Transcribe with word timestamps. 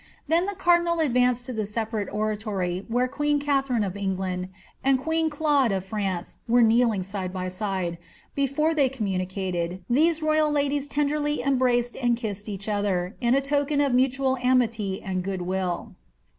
Then 0.27 0.47
the 0.47 0.55
cardinal 0.55 0.99
advanced 0.99 1.45
to 1.45 1.53
the 1.53 1.67
separate 1.67 2.09
oratory 2.11 2.85
where 2.87 3.07
queen 3.07 3.39
Katharine 3.39 3.83
of 3.83 3.95
England 3.95 4.49
and 4.83 4.97
queen 4.97 5.29
Claude 5.29 5.71
of 5.71 5.85
France 5.85 6.37
were 6.47 6.63
kneeling 6.63 7.03
side 7.03 7.31
by 7.31 7.49
side; 7.49 7.99
before 8.33 8.73
they 8.73 8.89
conununicated, 8.89 9.81
these 9.87 10.23
royal 10.23 10.49
ladies 10.49 10.87
tenderiy 10.89 11.45
embraced 11.45 11.95
and 11.95 12.17
kissed 12.17 12.49
each 12.49 12.67
other, 12.67 13.15
in 13.21 13.39
token 13.43 13.79
of 13.79 13.91
mutoal 13.93 14.37
amity 14.43 15.03
and 15.03 15.21
good 15.21 15.43
will. 15.43 15.93